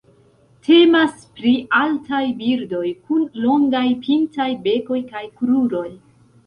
[0.67, 1.51] Temas pri
[1.81, 5.89] altaj birdoj kun longaj pintaj bekoj kaj kruroj.